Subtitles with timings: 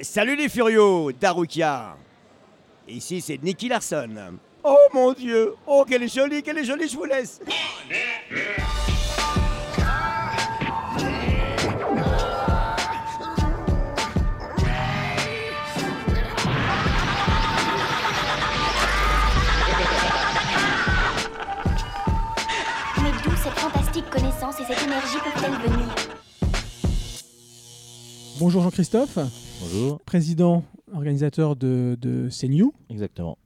[0.00, 1.96] Salut les furios, Darukia.
[2.86, 4.38] Ici c'est Nicky Larson.
[4.62, 7.40] Oh mon dieu, oh qu'elle est jolie, qu'elle est jolie, je vous laisse.
[23.02, 25.88] Mais d'où cette fantastique connaissance et cette énergie peuvent-elles venir?
[28.38, 29.18] Bonjour Jean-Christophe,
[29.60, 30.00] Bonjour.
[30.00, 30.62] président,
[30.94, 32.66] organisateur de, de CNU.
[32.90, 33.36] Exactement.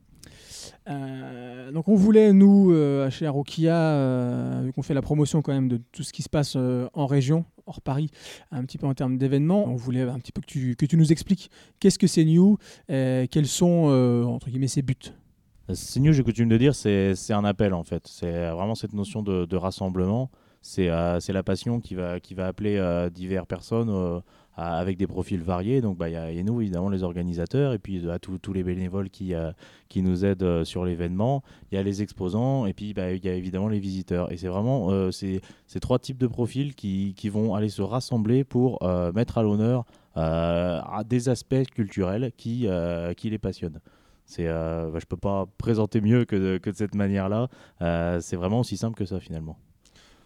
[0.88, 5.52] Euh, donc on voulait, nous, euh, chez Arokia, euh, vu qu'on fait la promotion quand
[5.52, 8.10] même de tout ce qui se passe euh, en région, hors Paris,
[8.50, 10.96] un petit peu en termes d'événements, on voulait un petit peu que tu, que tu
[10.96, 11.50] nous expliques
[11.80, 12.56] qu'est-ce que CNU,
[12.88, 14.96] et quels sont, entre guillemets, ses buts.
[15.96, 18.02] New, j'ai coutume de dire, c'est c'est un appel en fait.
[18.06, 20.28] C'est vraiment cette notion de, de rassemblement.
[20.62, 24.20] C'est euh, c'est la passion qui va, appeler euh, diverses personnes euh,
[24.56, 25.80] avec des profils variés.
[25.80, 28.62] Donc bah, il y, a nous, évidemment, les organisateurs, et puis à tous tous les
[28.62, 29.34] bénévoles qui,
[29.96, 31.42] nous aident sur l'événement.
[31.70, 34.30] Il y a les exposants, et puis bah, il y a évidemment les visiteurs.
[34.30, 35.40] Et c'est vraiment ces,
[35.80, 38.78] trois types de profils qui, vont aller se rassembler pour
[39.14, 39.84] mettre à l'honneur
[41.06, 42.68] des aspects culturels qui,
[43.24, 43.80] les passionnent.
[44.38, 47.48] Bah, je peux pas présenter mieux que de, que de cette manière-là.
[48.20, 49.56] C'est vraiment aussi simple que ça finalement.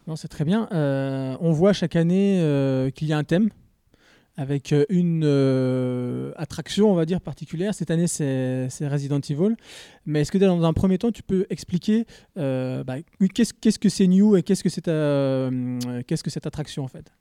[0.07, 0.69] Non, c'est très bien.
[0.73, 3.51] Euh, on voit chaque année euh, qu'il y a un thème
[4.37, 5.25] avec euh, une
[6.37, 7.75] attraction, on va dire, particulière.
[7.75, 9.57] Cette année, c'est Resident Evil.
[10.05, 12.97] Mais est-ce que dans un premier temps, tu peux expliquer bah,
[13.34, 17.12] qu'est-ce que c'est New et qu'est-ce que cette attraction en fait?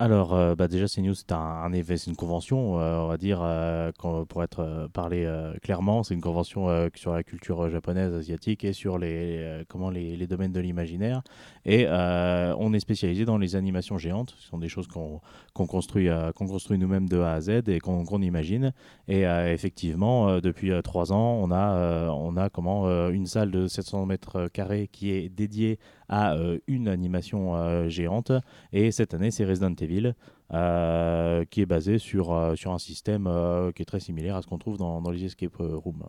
[0.00, 3.40] Alors, euh, bah, déjà, CNews, c'est un, un c'est une convention, euh, on va dire,
[3.42, 3.90] euh,
[4.28, 5.28] pour être euh, parlé
[5.60, 10.52] clairement, c'est une convention sur la culture japonaise, asiatique et sur les, comment les, domaines
[10.52, 11.22] de l'imaginaire.
[11.64, 15.20] Et on est spécialisé dans les animations géantes, ce sont des choses qu'on
[15.66, 18.72] construit, qu'on construit nous-mêmes de A à Z et qu'on qu'on imagine.
[19.08, 24.48] Et effectivement, depuis trois ans, on a, on a comment, une salle de 700 mètres
[24.52, 28.32] carrés qui est dédiée à euh, une animation euh, géante.
[28.72, 30.14] Et cette année, c'est Resident Evil,
[30.52, 34.42] euh, qui est basé sur, euh, sur un système euh, qui est très similaire à
[34.42, 36.04] ce qu'on trouve dans, dans les escape rooms.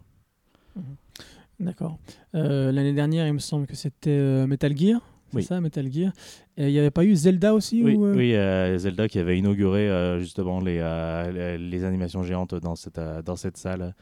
[1.59, 1.97] D'accord.
[2.35, 5.01] Euh, L'année dernière, il me semble que c'était euh, Metal Gear.
[5.31, 5.43] C'est Oui.
[5.43, 6.11] ça, Metal Gear.
[6.57, 9.19] Et il n'y avait pas eu Zelda aussi Oui, ou, euh, oui euh, Zelda qui
[9.19, 13.57] avait inauguré euh, justement les, euh, les, les animations géantes dans cette, euh, dans cette
[13.57, 13.93] salle.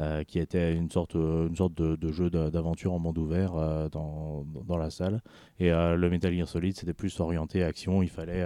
[0.00, 3.54] Euh, qui était une sorte, euh, une sorte de, jeu d'a- d'aventure en monde ouvert
[3.54, 5.22] euh, dans, dans la salle.
[5.60, 8.02] Et le Metal Gear Solid, c'était plus orienté action.
[8.02, 8.44] Il fallait,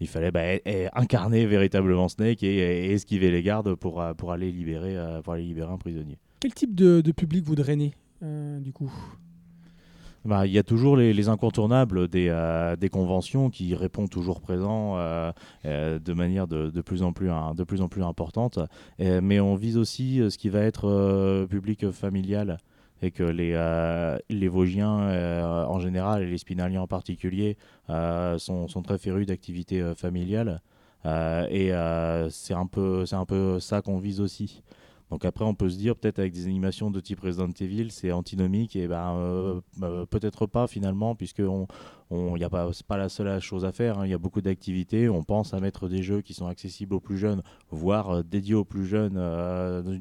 [0.00, 0.42] il fallait bah,
[0.92, 5.78] incarner véritablement Snake et, esquiver les gardes pour, pour, aller libérer, pour aller libérer un
[5.78, 6.18] prisonnier.
[6.40, 8.92] Quel type de, public vous drainez du coup?
[10.24, 14.40] Bah, Il y a toujours les, les incontournables des, euh, des conventions qui répondent toujours
[14.40, 15.32] présents euh,
[15.66, 17.30] euh, de manière de, plus en plus,
[18.02, 18.58] importante.
[18.98, 22.58] Mais on vise aussi ce qui va être public familial
[23.02, 23.52] et que les,
[24.30, 27.56] les Vosgiens en général et les Spinaliens en particulier
[27.88, 30.60] sont, sont très férus d'activités familiales.
[31.04, 31.70] Et
[32.30, 32.68] c'est un,
[33.12, 34.62] un peu ça qu'on vise aussi.
[35.10, 38.10] Donc après, on peut se dire peut-être avec des animations de type Resident Evil, c'est
[38.10, 41.66] antinomique et ben euh, euh, peut-être pas finalement, puisque on,
[42.10, 43.98] on, a pas, c'est pas la seule chose à faire.
[43.98, 44.06] hein.
[44.06, 45.08] Il y a beaucoup d'activités.
[45.08, 48.54] On pense à mettre des jeux qui sont accessibles aux plus jeunes, voire euh, dédiés
[48.54, 49.14] aux plus jeunes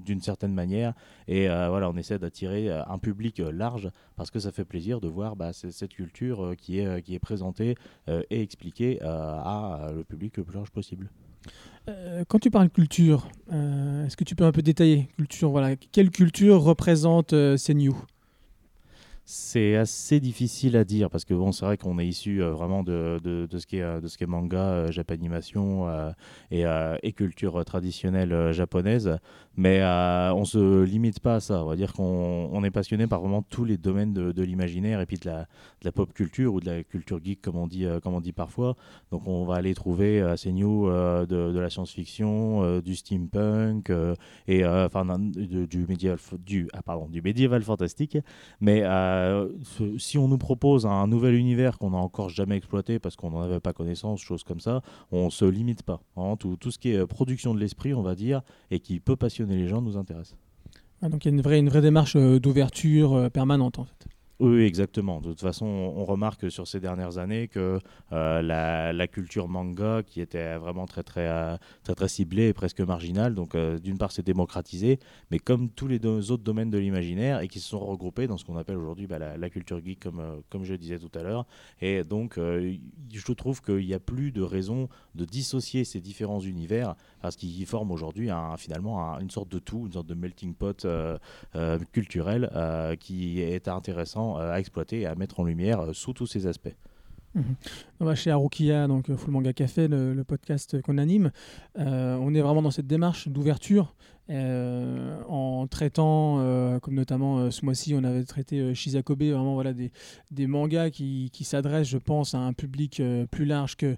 [0.05, 0.93] d'une certaine manière.
[1.27, 5.35] Et voilà, on essaie d'attirer un public large parce que ça fait plaisir de voir
[5.35, 7.75] bah, cette culture qui est qui est présentée
[8.07, 11.09] et expliquée à le public le plus large possible.
[11.89, 15.75] Euh, quand tu parles culture, euh, est-ce que tu peux un peu détailler culture Voilà,
[15.75, 17.91] quelle culture représente euh, CNU
[19.25, 22.84] C'est assez difficile à dire parce que bon, c'est vrai qu'on est issu euh, vraiment
[22.84, 26.11] de, de, de ce qui est, euh, de ce qui est manga, euh, japanimation euh,
[26.51, 29.17] et, euh, et culture traditionnelle japonaise,
[29.56, 29.81] mais
[30.33, 31.63] on se limite pas à ça.
[31.63, 35.00] On va dire qu'on on est passionné par vraiment tous les domaines de, de l'imaginaire
[35.00, 37.67] et puis de la, de la pop culture ou de la culture geek comme on
[37.67, 38.75] dit, comme on dit parfois.
[39.12, 43.91] Donc on va aller trouver assez new de, la science-fiction, du steampunk
[44.47, 48.18] et enfin du médiéval, du ah, pardon, du médiéval fantastique.
[48.59, 48.83] Mais
[49.13, 49.50] euh,
[49.98, 53.42] si on nous propose un nouvel univers qu'on n'a encore jamais exploité parce qu'on n'en
[53.42, 54.81] avait pas connaissance, choses comme ça,
[55.12, 56.01] on se limite pas.
[56.15, 59.15] Vraiment, tout, ce qui est euh, production de l'esprit, on va dire, et qui peut
[59.15, 60.36] passionner les gens nous intéresse.
[61.01, 64.07] Ah, Donc il y a une vraie, une vraie démarche euh, d'ouverture permanente en fait.
[64.39, 65.21] Oui, exactement.
[65.21, 67.80] De toute façon, on remarque sur ces dernières années que
[68.12, 72.81] euh, la, culture manga, qui était vraiment très très euh, très très, ciblée et presque
[72.81, 74.97] marginale, donc euh, d'une part c'est démocratisé,
[75.30, 78.44] mais comme tous les autres domaines de l'imaginaire et qui se sont regroupés dans ce
[78.44, 80.00] qu'on appelle aujourd'hui bah, la, culture geek,
[80.50, 81.45] comme je disais tout à l'heure.
[81.80, 86.95] Et donc, je trouve qu'il n'y a plus de raison de dissocier ces différents univers
[87.21, 90.88] parce qu'ils forment aujourd'hui finalement une sorte de tout, une sorte de melting pot
[91.91, 96.47] culturel qui est intéressant à exploiter et à mettre en lumière euh, sous tous ces
[96.47, 96.75] aspects.
[97.35, 98.15] Mhm.
[98.15, 101.31] Chez Arukia, donc euh, Full Manga Café, le, podcast qu'on anime,
[101.79, 103.95] euh, on est vraiment dans cette démarche d'ouverture
[104.29, 106.37] en traitant,
[106.81, 111.97] comme notamment ce mois-ci, on avait traité Shizakobe, vraiment voilà, des, mangas qui, s'adressent, je
[111.97, 113.97] pense, à un public plus large que,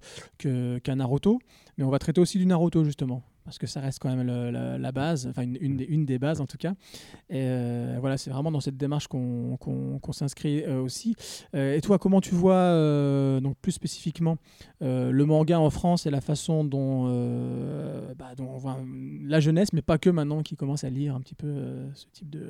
[0.79, 1.37] qu'un Naruto.
[1.77, 4.91] Mais on va traiter aussi du Naruto, justement parce que ça reste quand même la,
[4.91, 6.73] base, enfin une, une, des bases en tout cas.
[7.29, 11.15] Et euh, voilà, c'est vraiment dans cette démarche qu'on s'inscrit euh, aussi.
[11.55, 12.71] Euh, et toi, comment tu vois,
[13.39, 14.37] donc plus spécifiquement,
[14.81, 17.05] le manga en France et la façon dont,
[18.17, 18.79] bah, dont on voit
[19.23, 22.29] la jeunesse, mais pas que maintenant, qui commence à lire un petit peu ce type
[22.29, 22.47] de,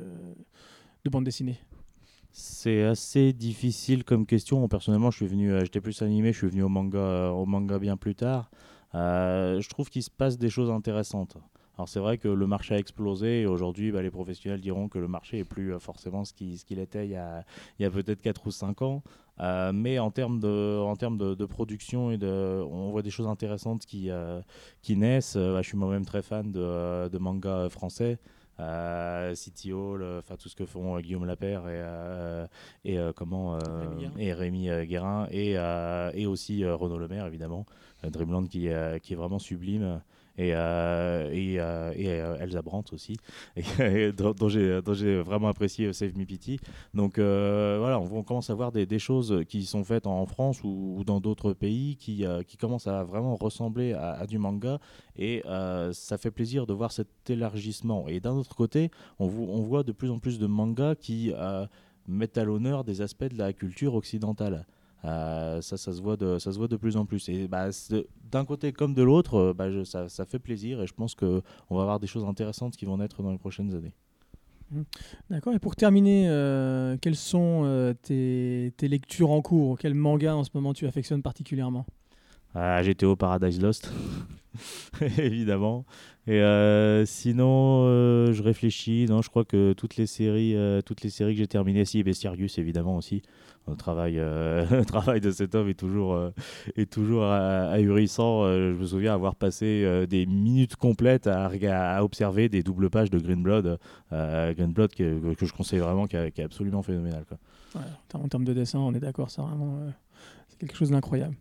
[1.04, 1.60] de bande dessinée?
[2.32, 4.66] C'est assez difficile comme question.
[4.68, 7.98] Personnellement, je suis venu, j'étais plus animé, je suis venu au manga, au manga bien
[7.98, 8.50] plus tard.
[8.96, 11.38] Euh, je trouve qu'il se passe des choses intéressantes.
[11.78, 14.98] Alors c'est vrai que le marché a explosé et aujourd'hui bah, les professionnels diront que
[14.98, 17.44] le marché est plus euh, forcément ce qu'il était il y a,
[17.92, 19.04] peut-être 4 ou 5 ans.
[19.42, 24.10] Euh, mais en termes, de, production, et on voit des choses intéressantes qui,
[24.82, 25.36] qui naissent.
[25.36, 28.18] Bah, je suis moi-même très fan de, de manga français.
[29.36, 34.70] City Hall, enfin tout ce que font Guillaume Lapère et, et comment Rémi et Rémi
[34.88, 35.28] Guérin.
[35.32, 35.56] Et,
[36.14, 37.66] et aussi Renaud Lemaire évidemment.
[38.04, 38.70] Dreamland qui,
[39.02, 40.02] qui est vraiment sublime
[40.38, 43.18] et, euh, et, euh, euh, Elsa Brandt aussi,
[44.18, 46.60] dont, j'ai vraiment apprécié Save Me Pity.
[46.94, 51.20] Donc voilà, on, commence à voir des, choses qui sont faites en France ou, dans
[51.20, 52.26] d'autres pays qui,
[52.60, 54.80] commencent à vraiment ressembler à, du manga
[55.18, 55.44] et
[55.92, 58.08] ça fait plaisir de voir cet élargissement.
[58.08, 61.32] Et d'un autre côté, on, voit de plus en plus de mangas qui
[62.08, 64.66] mettent à l'honneur des aspects de la culture occidentale.
[65.06, 67.30] Euh, ça, ça se, voit de, ça se voit de plus en plus.
[67.30, 67.70] Et bah,
[68.32, 71.42] d'un côté comme de l'autre, euh, bah, ça, ça, fait plaisir et je pense qu'on
[71.70, 73.94] va avoir des choses intéressantes qui vont naître dans les prochaines années.
[74.72, 74.82] Mmh.
[75.30, 75.54] D'accord.
[75.54, 79.78] Et pour terminer, euh, quelles sont tes, tes, lectures en cours?
[79.78, 81.86] Quel manga en ce moment tu affectionnes particulièrement?
[82.56, 83.92] Ah, GTO Paradise Lost,
[85.18, 85.86] évidemment.
[86.28, 89.06] Et euh, sinon, euh, je réfléchis.
[89.08, 92.02] Non, je crois que toutes les séries, euh, toutes les séries que j'ai terminées, si
[92.02, 93.22] Bestiarius évidemment aussi.
[93.68, 96.20] Le travail, le travail de cet homme est toujours,
[96.76, 98.46] est toujours ahurissant.
[98.46, 103.18] je me souviens avoir passé des minutes complètes à, à, observer des doubles pages de
[103.18, 103.80] Green Blood,
[104.12, 107.26] Green Blood que, je conseille vraiment, qui, est absolument phénoménal.
[108.14, 109.80] En termes de dessin, on est d'accord, c'est vraiment
[110.60, 111.36] quelque chose d'incroyable.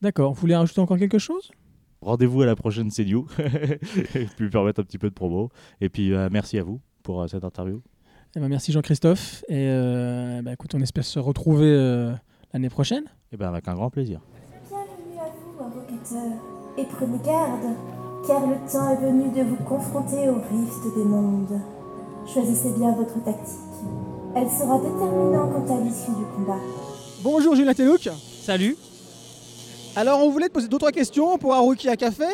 [0.00, 0.34] D'accord.
[0.34, 1.52] Vous voulez rajouter encore quelque chose?
[2.02, 3.18] Rendez-vous à la prochaine CNU,
[4.16, 5.50] et puis permettre un petit peu de promo.
[5.80, 7.80] Et puis euh, merci à vous pour euh, cette interview.
[8.34, 9.44] Eh ben, merci Jean-Christophe.
[9.48, 11.70] Et euh, bah, écoute, on espère se retrouver
[12.52, 13.04] l'année prochaine.
[13.04, 14.20] Et eh ben, avec un grand plaisir.
[14.68, 16.38] Bienvenue à vous, invocateurs.
[16.76, 17.76] Et prenez garde,
[18.26, 21.60] car le temps est venu de vous confronter au rift des mondes.
[22.26, 23.58] Choisissez bien votre tactique.
[24.34, 26.58] Elle sera déterminante quant à l'issue du combat.
[27.22, 28.08] Bonjour Julien Telouk.
[28.40, 28.76] Salut.
[29.94, 32.24] Alors on voulait te poser d'autres questions pour Haruki à Café.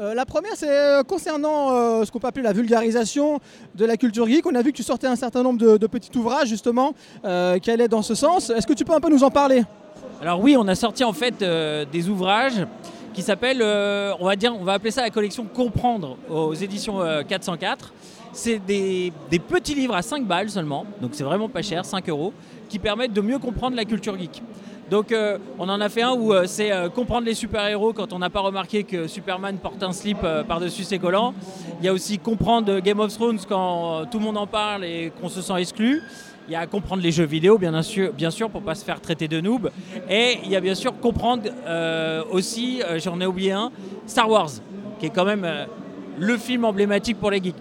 [0.00, 3.38] Euh, la première, c'est euh, concernant euh, ce qu'on peut appeler la vulgarisation
[3.76, 4.44] de la culture geek.
[4.46, 7.88] On a vu que tu sortais un certain nombre de, petits ouvrages justement qui allaient
[7.88, 8.50] dans ce sens.
[8.50, 9.62] Est-ce que tu peux un peu nous en parler?
[10.20, 12.66] Alors oui, on a sorti en fait des ouvrages
[13.14, 17.92] qui s'appellent, on va dire, on va appeler ça la collection Comprendre aux éditions 404.
[18.32, 22.08] C'est des, des, petits livres à 5 balles seulement, donc c'est vraiment pas cher, 5
[22.08, 22.32] euros,
[22.68, 24.42] qui permettent de mieux comprendre la culture geek.
[24.90, 28.12] Donc euh, on en a fait un où euh, c'est euh, comprendre les super-héros quand
[28.12, 31.34] on n'a pas remarqué que Superman porte un slip par-dessus ses collants.
[31.80, 35.12] Il y a aussi comprendre Game of Thrones quand tout le monde en parle et
[35.20, 36.02] qu'on se sent exclu.
[36.48, 38.84] Il y a comprendre les jeux vidéo, bien sûr, bien sûr pour ne pas se
[38.84, 39.70] faire traiter de noob.
[40.08, 41.42] Et il y a bien sûr comprendre
[42.32, 43.70] aussi, j'en ai oublié un,
[44.06, 44.50] Star Wars,
[44.98, 45.46] qui est quand même
[46.18, 47.54] le film emblématique pour les geeks.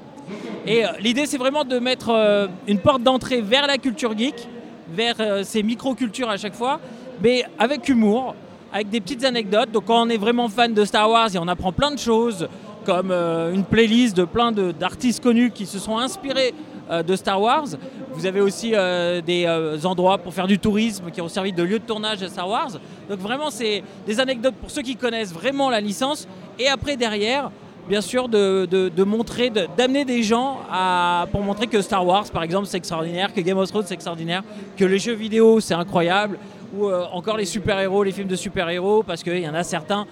[0.66, 4.48] Et l'idée, c'est vraiment de mettre une porte d'entrée vers la culture geek,
[4.90, 6.80] vers ces micro-cultures à chaque fois,
[7.22, 8.36] mais avec humour,
[8.72, 9.72] avec des petites anecdotes.
[9.72, 12.48] Donc quand on est vraiment fan de Star Wars et on apprend plein de choses,
[12.86, 16.54] comme euh, une playlist de plein d'artistes connus qui se sont inspirés
[16.90, 17.66] euh, de Star Wars.
[18.14, 19.46] Vous avez aussi euh, des
[19.86, 22.72] endroits pour faire du tourisme qui ont servi de lieu de tournage à Star Wars.
[23.10, 26.28] Donc vraiment, c'est des anecdotes pour ceux qui connaissent vraiment la licence.
[26.58, 27.52] Et après, derrière,
[27.90, 32.44] bien sûr, de, de- montrer, d'amener des gens à, pour montrer que Star Wars, par
[32.44, 34.44] exemple, c'est extraordinaire, que Game of Thrones, c'est extraordinaire,
[34.76, 36.38] que les jeux vidéo, c'est incroyable,
[36.76, 40.06] ou euh, encore les super-héros, les films de super-héros, parce qu'il y en a certains.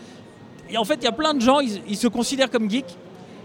[0.70, 2.98] Et en fait, il y a plein de gens, ils, se considèrent comme geeks.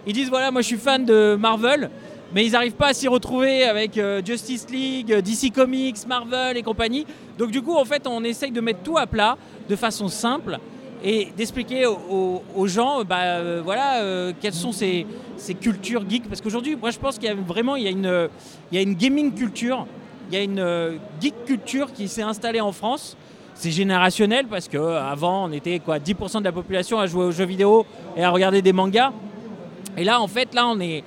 [0.06, 1.90] Ils disent voilà, moi je suis fan de Marvel,
[2.34, 6.56] mais ils n'arrivent pas à s'y retrouver avec euh, Justice League, euh, DC Comics, Marvel
[6.56, 7.06] et compagnie.
[7.38, 9.36] Donc du coup, en fait, on essaye de mettre tout à plat
[9.68, 10.58] de façon simple
[11.02, 15.06] et d'expliquer aux, gens, bah, voilà, quelles sont ces,
[15.38, 16.28] ces cultures geeks.
[16.28, 18.28] Parce qu'aujourd'hui, moi, je pense qu'il y a vraiment, il y a une,
[18.70, 19.86] il y a une gaming culture,
[20.30, 23.16] il y a une euh, geek culture qui s'est installée en France.
[23.54, 27.32] C'est générationnel parce que euh, on était quoi, 10% de la population à jouer aux
[27.32, 27.84] jeux vidéo
[28.16, 29.12] et à regarder des mangas.
[29.96, 31.02] Et là, en fait, là, on est,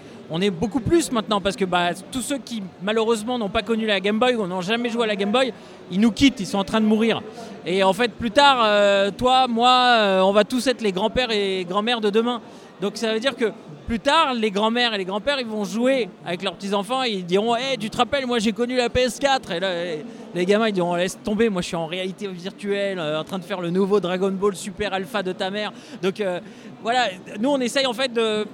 [0.52, 4.20] beaucoup plus maintenant parce que bah, tous ceux qui malheureusement n'ont pas connu la Game
[4.20, 5.54] Boy ou n'ont jamais joué à la Game Boy,
[5.90, 7.22] ils nous quittent, ils sont en train de mourir.
[7.66, 11.66] Et en fait, plus tard, euh, toi, moi, on va tous être les grands-pères et
[11.70, 12.42] grands-mères de demain.
[12.82, 13.46] Donc ça veut dire que
[13.84, 17.26] plus tard, les grands-mères et les grands-pères, ils vont jouer avec leurs petits-enfants et ils
[17.26, 20.68] diront Hey, tu te rappelles, moi j'ai connu la PS4 Et là, eh, les gamins,
[20.70, 23.62] ils diront Laisse tomber, moi je suis en réalité virtuelle, euh, en train de faire
[23.62, 25.72] le nouveau Dragon Ball Super Alpha de ta mère.
[26.02, 26.40] Donc euh,
[26.82, 27.08] voilà,
[27.40, 28.46] nous on essaye en fait de,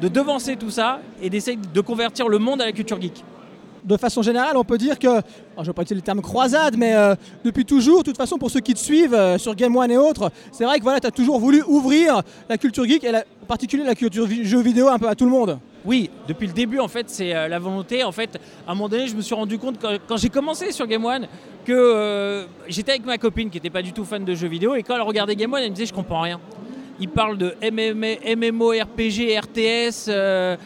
[0.00, 3.24] de devancer tout ça et d'essayer de convertir le monde à la culture geek.
[3.84, 5.22] De façon générale, on peut dire que, alors,
[5.58, 7.14] je ne vais pas utiliser le terme croisade, mais euh,
[7.44, 10.30] depuis toujours, de toute façon, pour ceux qui te suivent sur Game One et autres,
[10.52, 13.04] c'est vrai que voilà, tu as toujours voulu ouvrir la culture geek
[13.48, 15.58] particulier la culture vi- jeux vidéo un peu à tout le monde.
[15.84, 18.04] Oui, depuis le début, en fait, c'est euh, la volonté.
[18.04, 20.70] En fait, à un moment donné, je me suis rendu compte quand, quand j'ai commencé
[20.70, 21.26] sur Game One
[21.64, 24.74] que euh, j'étais avec ma copine qui n'était pas du tout fan de jeux vidéo
[24.74, 26.38] et quand elle regardait Game One, elle me disait je comprends rien.
[27.00, 30.56] Il parle de MMORPG, RTS, euh,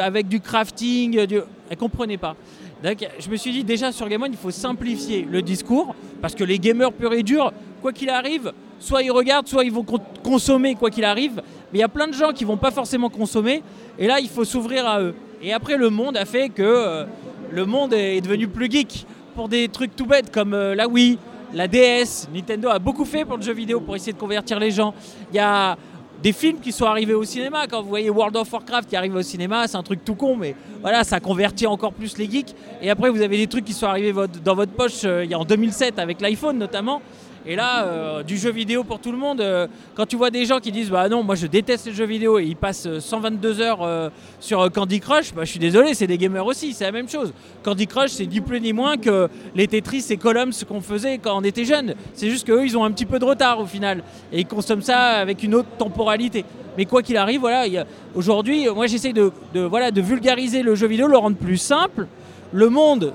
[0.00, 1.26] avec du crafting.
[1.26, 1.40] Du...
[1.70, 2.34] Elle comprenait pas.
[2.82, 6.34] Donc, je me suis dit déjà sur Game One, il faut simplifier le discours parce
[6.34, 9.82] que les gamers purs et durs, quoi qu'il arrive, soit ils regardent, soit ils vont
[9.84, 11.36] con- consommer quoi qu'il arrive.
[11.72, 13.62] Mais il y a plein de gens qui vont pas forcément consommer
[13.98, 15.14] et là il faut s'ouvrir à eux.
[15.42, 17.04] Et après le monde a fait que euh,
[17.50, 21.18] le monde est devenu plus geek pour des trucs tout bêtes comme euh, la Wii,
[21.52, 22.28] la DS.
[22.32, 24.94] Nintendo a beaucoup fait pour le jeu vidéo pour essayer de convertir les gens.
[25.32, 25.76] Il y a
[26.22, 27.66] des films qui sont arrivés au cinéma.
[27.66, 30.36] Quand vous voyez World of Warcraft qui arrive au cinéma, c'est un truc tout con,
[30.36, 32.54] mais voilà, ça convertit encore plus les geeks.
[32.80, 35.98] Et après, vous avez des trucs qui sont arrivés dans votre poche euh, en 2007
[35.98, 37.02] avec l'iPhone notamment.
[37.46, 40.46] Et là, euh, du jeu vidéo pour tout le monde, euh, quand tu vois des
[40.46, 43.00] gens qui disent Bah non, moi je déteste les jeux vidéo et ils passent euh,
[43.00, 44.08] 122 heures euh,
[44.40, 47.08] sur euh, Candy Crush, bah, je suis désolé, c'est des gamers aussi, c'est la même
[47.08, 47.34] chose.
[47.62, 51.36] Candy Crush, c'est ni plus ni moins que les Tetris et Columns qu'on faisait quand
[51.36, 51.94] on était jeune.
[52.14, 54.80] C'est juste qu'eux, ils ont un petit peu de retard au final et ils consomment
[54.80, 56.46] ça avec une autre temporalité.
[56.78, 57.84] Mais quoi qu'il arrive, voilà,
[58.14, 62.06] aujourd'hui, moi j'essaie de, de, voilà, de vulgariser le jeu vidéo, le rendre plus simple.
[62.52, 63.12] Le monde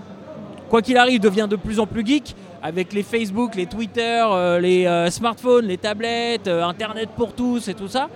[0.69, 4.59] quoi qu'il arrive, devient de plus en plus geek avec les Facebook, les Twitter, euh,
[4.59, 8.09] les euh, smartphones, les tablettes, euh, Internet pour tous et tout ça.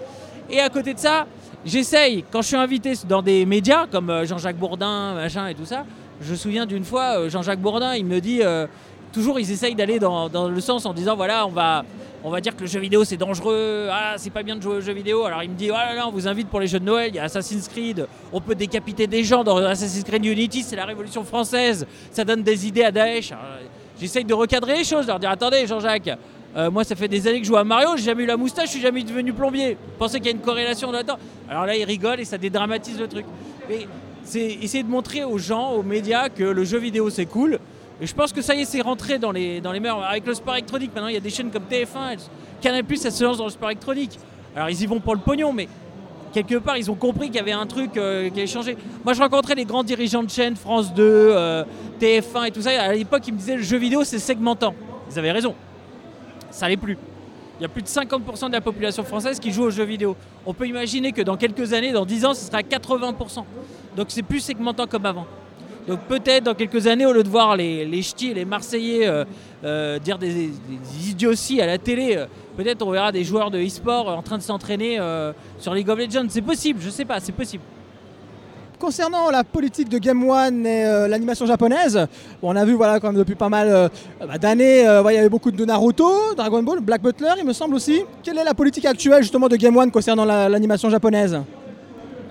[0.50, 1.26] Et à côté de ça,
[1.66, 5.86] j'essaye, quand je suis invité dans des médias comme Jean-Jacques Bourdin, machin et tout ça,
[6.22, 8.42] je me souviens d'une fois, Jean-Jacques Bourdin, il me dit,
[9.14, 11.86] toujours ils essayent d'aller dans, le sens en disant, voilà, on va,
[12.26, 14.76] on va dire que le jeu vidéo c'est dangereux, ah, c'est pas bien de jouer
[14.76, 15.24] aux jeux vidéo.
[15.24, 17.10] Alors il me dit, oh là là, on vous invite pour les jeux de Noël,
[17.10, 20.76] il y a Assassin's Creed, on peut décapiter des gens dans Assassin's Creed Unity, c'est
[20.76, 23.32] la révolution française, ça donne des idées à Daesh.
[24.00, 26.18] J'essaye de recadrer les choses, leur dire, attendez Jean-Jacques,
[26.56, 28.38] euh, moi ça fait des années que je joue à Mario, j'ai jamais eu la
[28.38, 29.72] moustache, je suis jamais devenu plombier.
[29.74, 31.18] Vous pensez qu'il y a une corrélation là-dedans
[31.50, 33.26] Alors là il rigole et ça dédramatise le truc.
[33.70, 33.88] Mais
[34.24, 37.60] c'est essayer de montrer aux gens, aux médias que le jeu vidéo c'est cool.
[38.02, 40.04] Et je pense que ça y est, c'est rentré dans les, dans les mœurs.
[40.04, 42.20] Avec le sport électronique, maintenant il y a des chaînes comme TF1, elles-
[42.62, 44.18] Canal+, ça se lance dans le sport électronique.
[44.56, 45.68] Alors ils y vont pour le pognon, mais
[46.34, 48.76] quelque part ils ont compris qu'il y avait un truc euh, qui avait changé.
[49.06, 51.64] Moi je rencontrais les grands dirigeants de chaînes, France 2, euh,
[52.02, 52.72] TF1 et tout ça.
[52.82, 54.74] À l'époque ils me disaient le jeu vidéo c'est segmentant.
[55.12, 55.56] Ils avaient raison.
[56.52, 56.98] Ça l'est plus.
[57.60, 60.16] Il y a plus de 50% de la population française qui joue aux jeux vidéo.
[60.46, 63.46] On peut imaginer que dans quelques années, dans 10 ans, ce sera 80%.
[63.96, 65.28] Donc c'est plus segmentant comme avant.
[65.88, 69.26] Donc peut-être dans quelques années, au lieu de voir les, les ch'tis les Marseillais euh,
[69.66, 72.26] euh, dire des, des- idioties à la télé, euh,
[72.56, 74.98] peut-être on verra des joueurs de e-sport en train de s'entraîner
[75.60, 76.28] sur League of Legends.
[76.30, 77.64] C'est possible, je sais pas, c'est possible.
[78.80, 82.06] Concernant la politique de Game One et l'animation japonaise,
[82.42, 85.52] on a vu voilà, quand même depuis pas mal bah, d'années, il y avait beaucoup
[85.52, 88.04] de Naruto, Dragon Ball, Black Butler, il me semble aussi.
[88.24, 91.40] Quelle est la politique actuelle justement de Game One concernant la- l'animation japonaise?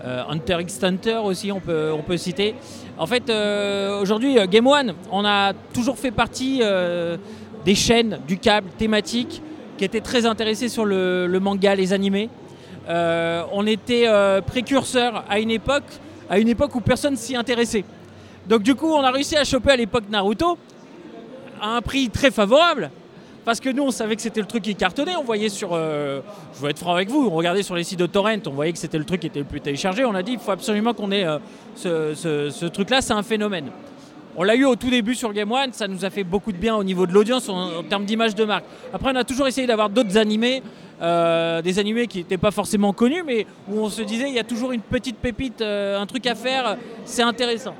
[0.04, 2.54] Hunter x Hunter aussi, on peut, on peut citer.
[2.98, 7.16] En fait, euh, aujourd'hui, euh, Game One, on a toujours fait partie euh,
[7.64, 9.42] des chaînes du câble thématique
[9.78, 12.28] qui étaient très intéressées sur le, manga, les animés.
[12.88, 15.84] Euh, on était euh, précurseur à une époque,
[16.28, 17.84] à une époque où personne s'y intéressait.
[18.48, 20.58] Donc du coup, on a réussi à choper à l'époque Naruto
[21.60, 22.90] à un prix très favorable.
[23.44, 25.16] Parce que nous, on savait que c'était le truc qui cartonnait.
[25.16, 25.70] On voyait sur.
[25.72, 26.20] euh,
[26.54, 27.26] je vais être franc avec vous.
[27.26, 28.36] On regardait sur les sites de torrent.
[28.46, 30.04] On voyait que c'était le truc qui était le plus téléchargé.
[30.04, 33.00] On a dit il faut absolument qu'on ait euh, ce, truc-là.
[33.00, 33.66] C'est un phénomène.
[34.36, 35.72] On l'a eu au tout début sur Game One.
[35.72, 38.44] Ça nous a fait beaucoup de bien au niveau de l'audience en, termes d'image de
[38.44, 38.64] marque.
[38.94, 40.62] Après, on a toujours essayé d'avoir d'autres animés.
[41.02, 44.38] euh, des animés qui n'étaient pas forcément connus, mais où on se disait il y
[44.38, 47.74] a toujours une petite pépite, un truc à faire, c'est intéressant.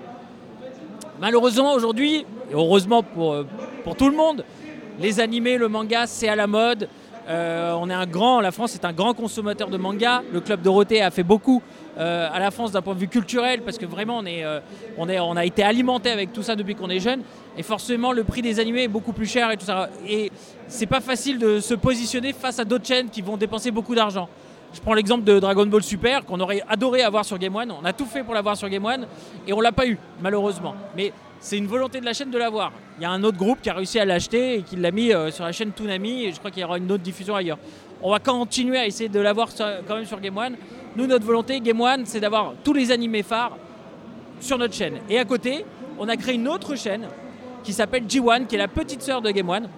[1.21, 3.37] Malheureusement aujourd'hui, et heureusement pour,
[3.85, 4.45] pour tout le monde,
[5.03, 6.89] les animés, le manga, c'est à la mode.
[7.29, 10.23] Euh, on est un grand, la France est un grand consommateur de manga.
[10.33, 11.63] Le club Dorothée a fait beaucoup
[11.99, 14.61] euh, à la France d'un point de vue culturel parce que vraiment euh,
[14.97, 17.23] on a été alimenté avec tout ça depuis qu'on est jeune.
[17.57, 19.89] Et forcément le prix des animés est beaucoup plus cher et tout ça.
[20.09, 20.33] Et
[20.69, 24.29] c'est pas facile de se positionner face à d'autres chaînes qui vont dépenser beaucoup d'argent.
[24.73, 27.71] Je prends l'exemple de Dragon Ball Super qu'on aurait adoré avoir sur Game One.
[27.71, 29.07] On a tout fait pour l'avoir sur Game One
[29.47, 30.75] et on l'a pas eu malheureusement.
[30.97, 32.73] Mais c'est une volonté de la chaîne de l'avoir.
[32.99, 35.13] Il y a un autre groupe qui a réussi à l'acheter et qui l'a mis
[35.13, 37.59] euh, sur la chaîne Toonami et je crois qu'il y aura une autre diffusion ailleurs.
[38.01, 39.51] On va continuer à essayer de l'avoir
[39.87, 40.57] quand même sur Game One.
[40.97, 43.57] Nous, notre volonté, Game One, c'est d'avoir tous les animés phares
[44.41, 44.99] sur notre chaîne.
[45.09, 45.65] Et à côté,
[45.99, 47.07] on a créé une autre chaîne
[47.63, 49.69] qui s'appelle G1, qui est la petite sœur de Game One.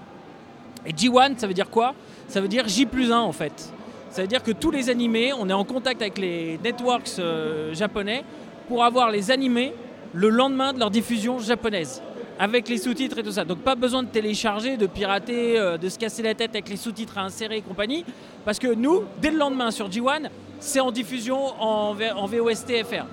[0.87, 1.95] Et G1, ça veut dire quoi?
[2.29, 3.74] Ça veut dire J plus 1 en fait.
[4.15, 7.75] Ça veut dire que tous les animés, on est en contact avec les networks euh,
[7.75, 8.23] japonais
[8.69, 9.73] pour avoir les animés
[10.13, 12.01] le lendemain de leur diffusion japonaise,
[12.39, 13.45] avec les sous-titres et tout ça.
[13.45, 16.77] Donc pas besoin de télécharger, de pirater, euh, de se casser la tête avec les
[16.77, 18.05] sous-titres à insérer et compagnie,
[18.45, 20.29] parce que nous, dès le lendemain sur G1,
[20.61, 23.07] c'est en diffusion en, en VOST FR.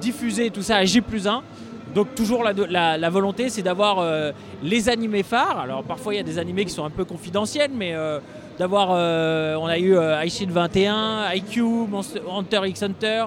[0.00, 1.42] Diffusé tout ça à J plus 1.
[1.94, 4.32] Donc toujours la, volonté, c'est d'avoir euh,
[4.62, 5.60] les animés phares.
[5.60, 7.94] Alors parfois il y a des animés qui sont un peu confidentiels, mais
[8.58, 13.24] d'avoir, euh, on a eu Aishin 21, IQ, Monster- Hunter x Hunter.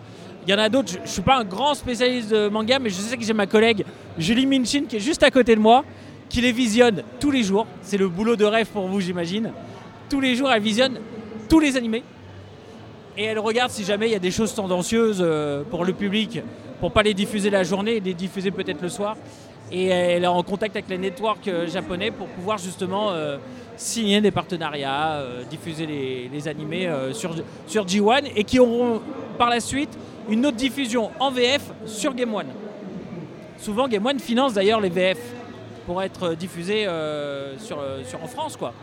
[0.48, 0.92] Il y en a d'autres.
[0.94, 3.46] Je, je suis pas un grand spécialiste de manga, mais je sais que j'ai ma
[3.46, 3.86] collègue
[4.18, 5.84] Julie Minchin qui est juste à côté de moi,
[6.30, 7.68] qui les visionne tous les jours.
[7.82, 9.52] C'est le boulot de rêve pour vous, j'imagine.
[10.10, 11.00] Tous les jours, elle visionne
[11.50, 12.04] tous les animés
[13.18, 16.42] et elle regarde si jamais il y a des choses tendancieuses euh, pour le public,
[16.80, 19.18] pour pas les diffuser la journée et les diffuser peut-être le soir.
[19.72, 23.38] Et elle est en contact avec les networks euh, japonais pour pouvoir justement euh,
[23.78, 27.36] signer des partenariats, euh, diffuser les, animés sur,
[27.68, 29.02] sur G1 et qui auront
[29.38, 29.90] par la suite
[30.30, 32.48] une autre diffusion en VF sur Game One.
[33.58, 35.20] Souvent Game One finance d'ailleurs les VF
[35.86, 36.88] pour être diffusés
[37.58, 38.74] sur, sur, en France quoi.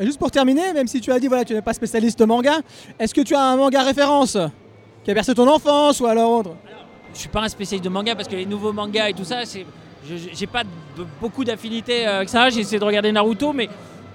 [0.00, 2.58] Et juste pour terminer, même si tu as dit voilà tu n'es pas spécialiste manga,
[2.98, 4.36] est-ce que tu as un manga référence
[5.04, 6.50] qui a bercé ton enfance ou alors autre?
[7.14, 9.44] Je suis pas un spécialiste de manga parce que les nouveaux mangas et tout ça,
[9.44, 9.64] c'est,
[10.06, 10.62] j'ai pas
[11.20, 12.50] beaucoup d'affinités euh, avec ça.
[12.50, 13.68] J'ai essayé de regarder Naruto, mais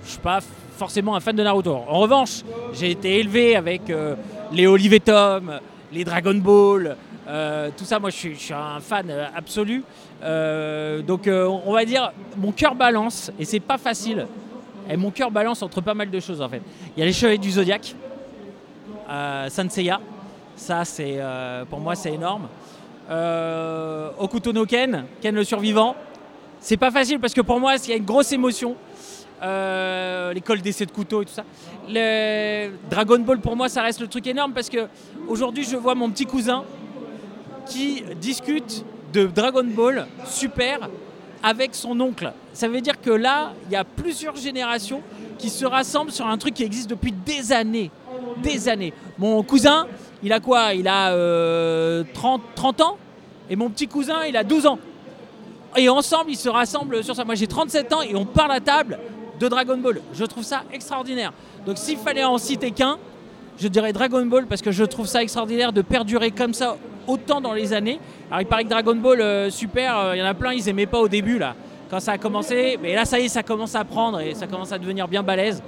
[0.06, 0.40] je suis pas
[0.78, 1.74] forcément un fan de Naruto.
[1.74, 2.42] En revanche,
[2.74, 4.16] j'ai été élevé avec euh,
[4.52, 5.60] les Olive et Tom,
[5.92, 8.00] les Dragon Ball, euh, tout ça.
[8.00, 9.84] Moi, je suis, un fan euh, absolu.
[10.24, 14.28] Euh, donc, euh, on va dire, mon cœur balance et c'est pas facile.
[14.90, 16.62] Et mon cœur balance entre pas mal de choses en fait.
[16.96, 17.52] Il y a les Chevaliers du
[19.10, 20.00] euh, Sanseiya.
[20.56, 22.48] Ça, c'est euh, pour moi, c'est énorme.
[23.10, 25.96] Euh, Okuto no Ken, Ken le survivant.
[26.60, 28.76] C'est pas facile parce que pour moi, il y a une grosse émotion.
[29.42, 31.44] Euh, L'école d'essai de couteau et tout ça.
[31.90, 34.88] Le Dragon Ball, pour moi, ça reste le truc énorme parce que
[35.28, 36.64] aujourd'hui, je vois mon petit cousin
[37.66, 40.90] qui discute de Dragon Ball Super
[41.44, 42.32] avec son oncle.
[42.54, 45.02] Ça veut dire que là, il y a plusieurs générations
[45.38, 47.92] qui se rassemblent sur un truc qui existe depuis des années.
[48.42, 48.94] Des années.
[49.18, 49.88] Mon cousin,
[50.24, 50.74] il a quoi?
[50.74, 52.98] Il a euh, 30, 30 ans?
[53.50, 54.80] Et mon petit cousin, il a 12 ans.
[55.76, 57.26] Et ensemble, ils se rassemblent sur ça.
[57.26, 59.00] Moi, j'ai 37 ans et on parle à table
[59.40, 60.02] de Dragon Ball.
[60.14, 61.34] Je trouve ça extraordinaire.
[61.66, 62.98] Donc, s'il fallait en citer qu'un,
[63.60, 67.42] je dirais Dragon Ball parce que je trouve ça extraordinaire de perdurer comme ça autant
[67.42, 68.00] dans les années.
[68.30, 70.70] Alors, il paraît que Dragon Ball euh, Super, euh, il y en a plein, ils
[70.70, 71.56] aimaient pas au début là,
[71.90, 72.80] quand ça a commencé.
[72.82, 75.22] Mais là, ça y est, ça commence à prendre et ça commence à devenir bien
[75.22, 75.62] balèze.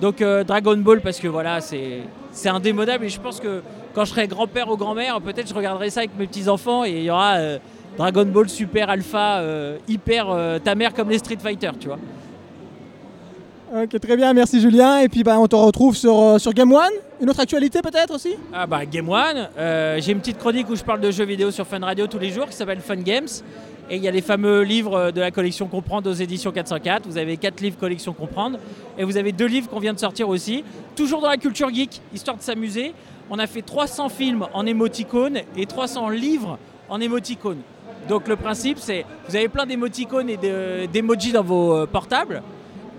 [0.00, 3.62] Donc euh, Dragon Ball parce que voilà, c'est indémodable et je pense que
[3.94, 7.04] quand je serai grand-père ou grand-mère, peut-être je regarderai ça avec mes petits-enfants et il
[7.04, 7.58] y aura euh,
[7.96, 11.98] Dragon Ball Super Alpha, euh, hyper euh, ta mère comme les Street Fighter, tu vois.
[13.74, 14.98] Ok, très bien, merci Julien.
[14.98, 16.92] Et puis bah, on te retrouve sur, sur Game One.
[17.20, 18.34] Une autre actualité peut-être aussi?
[18.52, 19.48] Ah bah Game One,
[19.98, 22.30] j'ai une petite chronique où je parle de jeux vidéo sur Fun Radio tous les
[22.30, 23.28] jours qui s'appelle Fun Games.
[23.90, 27.06] Et il y a les fameux livres de la collection Comprendre aux éditions 404.
[27.06, 28.58] Vous avez quatre livres collection Comprendre.
[28.96, 30.64] Et vous avez deux livres qu'on vient de sortir aussi.
[30.96, 32.94] Toujours dans la culture geek, histoire de s'amuser.
[33.34, 36.58] On a fait 300 films en émoticônes et 300 livres
[36.90, 37.62] en émoticônes.
[38.06, 42.42] Donc le principe c'est, vous avez plein d'émoticônes et de- d'emojis dans vos euh, portables.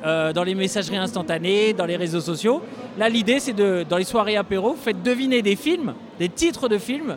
[0.06, 2.62] euh, dans les messageries instantanées, dans les réseaux sociaux.
[2.98, 6.68] Là, l'idée, c'est de, dans les soirées apéro, vous faites deviner des films, des titres
[6.68, 7.16] de films,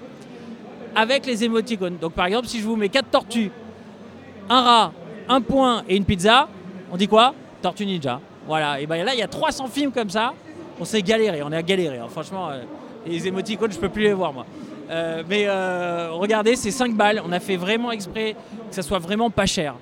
[0.94, 1.96] avec les émoticônes.
[2.00, 3.50] Donc, par exemple, si je vous mets quatre tortues,
[4.48, 4.92] un rat,
[5.29, 6.48] un point et une pizza,
[6.92, 7.35] on dit quoi?
[7.61, 8.20] Tortue Ninja.
[8.46, 10.33] Voilà, et ben là, il y a 300 films comme ça.
[10.79, 11.98] On s'est galéré, on a galéré.
[11.98, 12.07] hein.
[12.09, 12.62] Franchement, euh,
[13.07, 14.47] les émoticônes, je peux plus les voir, moi.
[14.90, 17.21] Euh, mais euh, regardez, c'est 5 balles.
[17.25, 18.35] On a fait vraiment exprès
[18.69, 19.75] que ça soit vraiment pas cher.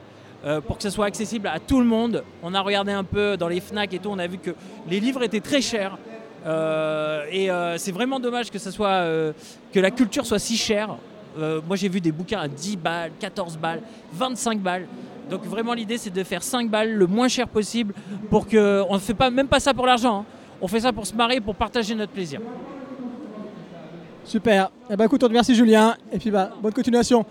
[0.47, 2.23] euh, pour que ça soit accessible à tout le monde.
[2.43, 4.51] On a regardé un peu dans les FNAC et tout, on a vu que
[4.89, 5.97] les livres étaient très chers.
[7.33, 9.07] Et c'est vraiment dommage que, ça soit,
[9.73, 10.97] que la culture soit si chère.
[11.39, 13.81] Moi j'ai vu des bouquins à 10 balles, 14 balles,
[14.13, 14.87] 25 balles.
[15.31, 17.95] Donc vraiment l'idée c'est de faire 5 balles le moins cher possible
[18.29, 20.19] pour que on ne fait pas même pas ça pour l'argent.
[20.21, 20.25] hein.
[20.61, 22.41] On fait ça pour se marrer, pour partager notre plaisir.
[24.25, 24.71] Super.
[24.91, 25.97] Eh ben écoute, on te remercie Julien.
[26.13, 27.25] Et puis bah, bonne continuation.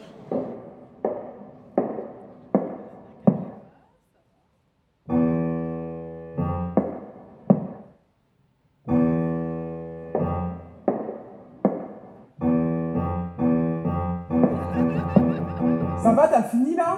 [16.01, 16.97] Ça va, t'as fini là?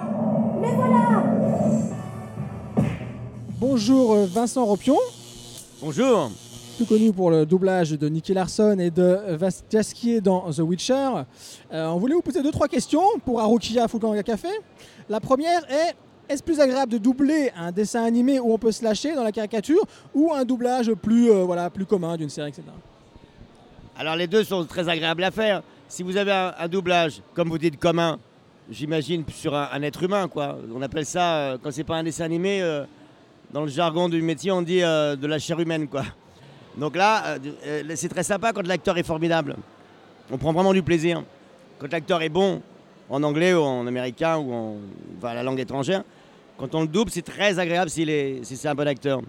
[0.60, 1.22] Mais voilà
[3.58, 4.98] Bonjour euh, Vincent Ropion,
[5.80, 6.30] Bonjour.
[6.76, 11.22] Plus connu pour le doublage de Nicky Larson et de Vas Jaskier dans The Witcher.
[11.72, 14.48] Euh, on voulait vous poser deux trois questions pour Arukia Fukanga Café.
[15.08, 15.94] La première est
[16.28, 19.32] est-ce plus agréable de doubler un dessin animé où on peut se lâcher dans la
[19.32, 19.82] caricature
[20.14, 22.64] ou un doublage plus, euh, voilà, plus commun d'une série, etc.
[23.96, 25.62] Alors les deux sont très agréables à faire.
[25.88, 28.18] Si vous avez un, doublage, comme vous dites, commun,
[28.70, 30.58] j'imagine sur un, être humain, quoi.
[30.74, 32.84] On appelle ça, euh, quand c'est pas un dessin animé, euh,
[33.50, 36.02] dans le jargon du métier, on dit de la chair humaine, quoi.
[36.76, 39.56] Donc là, euh, euh, c'est très sympa quand l'acteur est formidable.
[40.30, 41.22] On prend vraiment du plaisir.
[41.78, 42.60] Quand l'acteur est bon,
[43.08, 44.76] en anglais ou en américain ou en
[45.18, 46.02] enfin, la langue étrangère,
[46.58, 49.20] quand on le double, c'est très agréable s'il est, si c'est un bon acteur.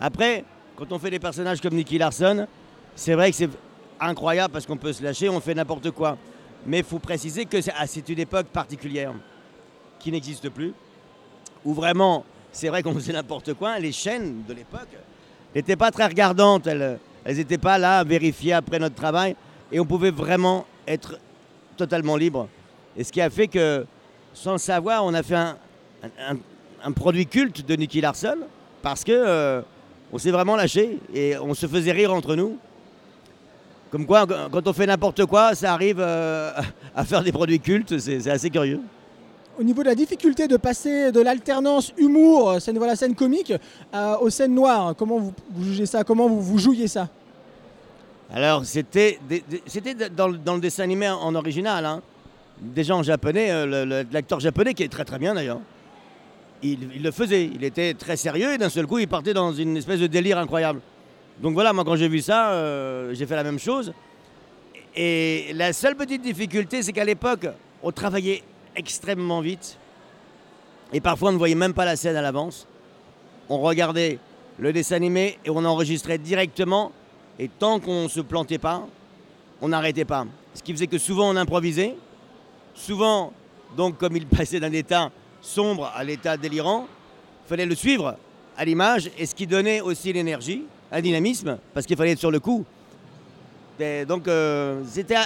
[0.00, 0.44] Après,
[0.76, 2.46] quand on fait des personnages comme Nicky Larson,
[2.94, 3.50] c'est vrai que c'est
[4.00, 6.16] incroyable parce qu'on peut se lâcher, on fait n'importe quoi.
[6.66, 9.12] Mais il faut préciser que c'est ah, c'est une époque particulière
[9.98, 10.72] qui n'existe plus,
[11.64, 13.78] où vraiment, c'est vrai qu'on faisait n'importe quoi.
[13.78, 14.88] Les chaînes de l'époque
[15.54, 19.36] n'étaient pas très regardantes, elles n'étaient pas là à vérifier après notre travail,
[19.70, 21.18] et on pouvait vraiment être
[21.76, 22.48] totalement libre.
[22.96, 23.86] Et ce qui a fait que,
[24.32, 28.38] sans le savoir, on a fait un, produit culte de Nicky Larson,
[28.82, 29.62] parce que euh,
[30.12, 32.58] on s'est vraiment lâché et on se faisait rire entre nous.
[33.90, 36.52] Comme quoi, quand on fait n'importe quoi, ça arrive euh,
[36.96, 38.80] à faire des produits cultes, c'est assez curieux.
[39.56, 43.52] Au niveau de la difficulté de passer de l'alternance humour, euh, scène, voilà, scène comique,
[43.94, 45.32] euh, aux scènes noires, comment vous,
[45.64, 46.02] jugez ça?
[46.02, 47.08] Comment vous, jouiez ça?
[48.32, 49.20] Alors, c'était
[50.16, 51.84] dans, le- dans le dessin animé en, original.
[51.86, 52.02] hein.
[52.60, 55.60] Déjà en japonais, euh, l'acteur japonais, qui est très très bien d'ailleurs,
[56.62, 57.44] il, le faisait.
[57.44, 60.38] Il était très sérieux et d'un seul coup, il partait dans une espèce de délire
[60.38, 60.80] incroyable.
[61.42, 63.92] Donc voilà, moi quand j'ai vu ça, j'ai fait la même chose.
[64.96, 67.46] Et la seule petite difficulté, c'est qu'à l'époque,
[67.82, 68.42] on travaillait
[68.76, 69.78] extrêmement vite.
[70.92, 72.66] Et parfois, on ne voyait même pas la scène à l'avance.
[73.48, 74.18] On regardait
[74.58, 76.92] le dessin animé et on enregistrait directement.
[77.38, 78.86] Et tant qu'on ne se plantait pas,
[79.60, 80.26] on n'arrêtait pas.
[80.54, 81.96] Ce qui faisait que souvent on improvisait.
[82.74, 83.32] Souvent,
[83.76, 85.10] donc comme il passait d'un état
[85.40, 86.86] sombre à l'état délirant,
[87.46, 88.16] fallait le suivre
[88.56, 89.10] à l'image.
[89.18, 92.64] Et ce qui donnait aussi l'énergie, un dynamisme, parce qu'il fallait être sur le coup.
[93.80, 95.16] Et donc euh, c'était,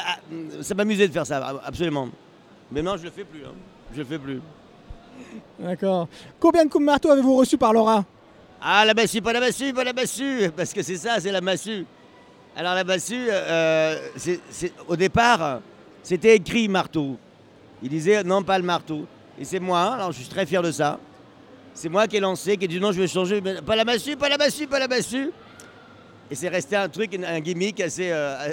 [0.63, 2.09] ça m'amusait de faire ça, absolument.
[2.71, 3.45] Mais non, je le fais plus.
[3.45, 3.55] hein.
[3.93, 4.41] Je le fais plus.
[5.59, 6.09] D'accord.
[6.39, 8.05] Combien de coups de marteau avez-vous reçu par Laura?
[8.61, 11.41] Ah, la massue, pas la massue, pas la massue, parce que c'est ça, c'est la
[11.41, 11.87] massue.
[12.57, 15.61] Alors la massue, euh, c'est- c'est- au départ,
[16.03, 17.17] c'était écrit marteau.
[17.83, 19.07] Il disait non, pas le marteau.
[19.39, 20.99] Et c'est moi, alors je suis très fier de ça.
[21.73, 23.85] C'est moi qui ai lancé, qui ai dit non, je vais changer, mais pas la
[23.85, 25.31] massue, pas la massue, pas la massue.
[26.31, 28.11] Et c'est resté un truc, un gimmick assez.
[28.11, 28.53] euh, euh,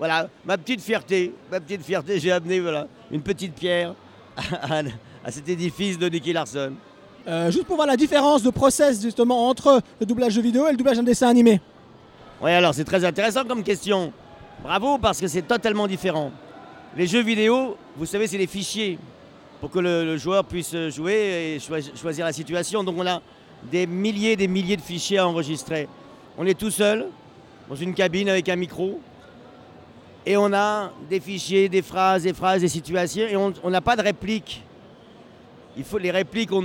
[0.00, 3.94] voilà, ma petite fierté, ma petite fierté, j'ai amené voilà, une petite pierre
[4.50, 4.80] à,
[5.22, 6.72] à cet édifice de Nicky Larson.
[7.28, 10.70] Euh, Juste pour voir la différence de process justement entre le doublage de vidéo et
[10.70, 11.60] le doublage d'un dessin animé.
[12.40, 14.10] Oui, alors c'est très intéressant comme question.
[14.62, 16.32] Bravo, parce que c'est totalement différent.
[16.96, 18.98] Les jeux vidéo, vous savez, c'est des fichiers
[19.60, 22.82] pour que le, le joueur puisse jouer et choi- choisir la situation.
[22.82, 23.20] Donc on a
[23.70, 25.86] des milliers et des milliers de fichiers à enregistrer.
[26.38, 27.06] On est tout seul
[27.68, 28.98] dans une cabine avec un micro
[30.26, 33.96] et on a des fichiers, des phrases, des phrases, des situations et on n'a pas
[33.96, 34.62] de réplique.
[35.76, 36.62] Il faut les répliques, on,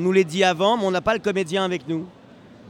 [0.00, 2.06] nous- les dit avant, mais on n'a pas le comédien avec nous.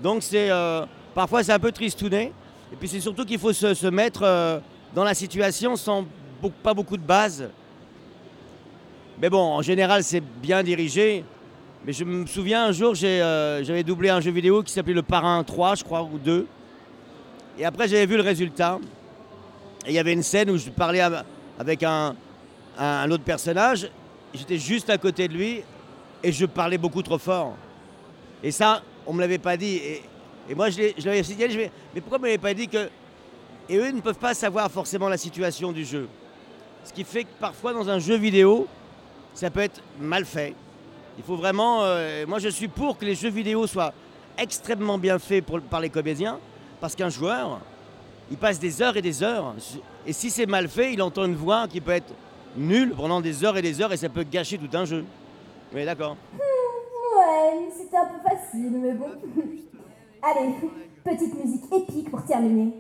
[0.03, 2.33] Donc c'est euh, parfois c'est un peu tristouné.
[2.73, 4.59] Et puis c'est surtout qu'il faut se, mettre euh,
[4.95, 6.05] dans la situation sans
[6.63, 7.49] pas beaucoup de base.
[9.21, 11.25] Mais bon, en général c'est bien dirigé.
[11.87, 15.03] Mais je me souviens un jour euh, j'avais doublé un jeu vidéo qui s'appelait Le
[15.03, 16.47] Parrain 3, je crois, ou 2.
[17.59, 18.79] Et après j'avais vu le résultat.
[19.89, 21.25] Et il y avait une scène où je parlais av-
[21.59, 22.15] avec un,
[23.11, 23.91] autre personnage.
[24.35, 25.63] J'étais juste à côté de lui
[26.23, 27.57] et je parlais beaucoup trop fort.
[28.43, 29.77] Et ça, on me l'avait pas dit.
[29.77, 31.53] Et, moi, je l'avais signalé.
[31.55, 31.59] Je
[31.95, 32.91] mais pourquoi on m'avait pas dit que.
[33.71, 36.07] Et eux ne peuvent pas savoir forcément la situation du jeu.
[36.85, 38.69] Ce qui fait que parfois, dans un jeu vidéo,
[39.33, 40.55] ça peut être mal fait.
[41.17, 41.85] Il faut vraiment.
[41.85, 43.95] euh, moi, je suis pour que les jeux vidéo soient
[44.37, 46.39] extrêmement bien faits par les comédiens,
[46.79, 47.61] parce qu'un joueur,
[48.31, 49.55] il passe des heures et des heures.
[50.07, 52.13] Et si c'est mal fait, il entend une voix qui peut être
[52.57, 55.05] nulle pendant des heures et des heures, et ça peut gâcher tout un jeu.
[55.75, 56.17] Oui, d'accord.
[57.17, 59.07] Ouais, c'était un peu facile, mais bon.
[60.23, 60.55] Allez,
[61.03, 62.75] petite musique épique pour terminer.